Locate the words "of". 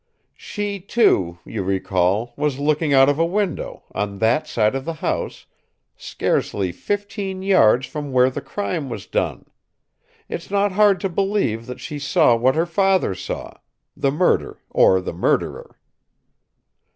3.07-3.19, 4.73-4.83